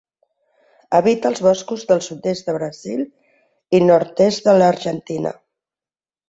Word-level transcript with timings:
Habita 0.99 1.27
els 1.29 1.41
boscos 1.47 1.83
del 1.91 2.01
sud-est 2.05 2.47
de 2.47 2.55
Brasil 2.55 3.05
i 3.79 3.83
nord-est 3.91 4.49
de 4.49 4.57
l'Argentina. 4.63 5.37